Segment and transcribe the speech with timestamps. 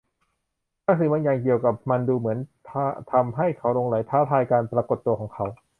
[0.85, 2.37] บางสิ่งบางอย่างเกี่ยวกับมันดูเหมือน
[2.69, 5.45] จะทำให้เขาหลงใหลท้าทายการปรากฏตัวของเขา